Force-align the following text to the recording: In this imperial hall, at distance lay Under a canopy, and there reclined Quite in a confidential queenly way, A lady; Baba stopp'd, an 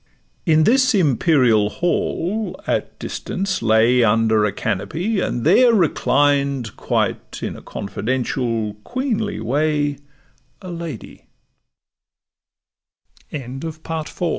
In 0.47 0.63
this 0.63 0.95
imperial 0.95 1.69
hall, 1.69 2.59
at 2.65 2.97
distance 2.97 3.61
lay 3.61 4.03
Under 4.03 4.45
a 4.45 4.51
canopy, 4.51 5.19
and 5.19 5.43
there 5.45 5.75
reclined 5.75 6.75
Quite 6.75 7.43
in 7.43 7.55
a 7.55 7.61
confidential 7.61 8.73
queenly 8.83 9.39
way, 9.39 9.99
A 10.59 10.71
lady; 10.71 11.27
Baba 13.31 13.71
stopp'd, 13.73 14.21
an 14.21 14.29